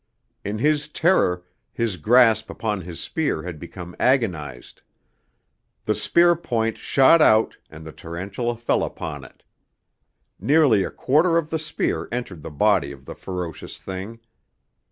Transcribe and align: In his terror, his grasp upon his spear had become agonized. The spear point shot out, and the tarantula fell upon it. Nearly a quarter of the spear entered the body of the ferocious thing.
In 0.43 0.57
his 0.57 0.87
terror, 0.87 1.43
his 1.71 1.97
grasp 1.97 2.49
upon 2.49 2.81
his 2.81 2.99
spear 2.99 3.43
had 3.43 3.59
become 3.59 3.95
agonized. 3.99 4.81
The 5.85 5.93
spear 5.93 6.35
point 6.35 6.75
shot 6.75 7.21
out, 7.21 7.57
and 7.69 7.85
the 7.85 7.91
tarantula 7.91 8.57
fell 8.57 8.83
upon 8.83 9.23
it. 9.23 9.43
Nearly 10.39 10.83
a 10.83 10.89
quarter 10.89 11.37
of 11.37 11.51
the 11.51 11.59
spear 11.59 12.07
entered 12.11 12.41
the 12.41 12.49
body 12.49 12.91
of 12.91 13.05
the 13.05 13.13
ferocious 13.13 13.77
thing. 13.77 14.19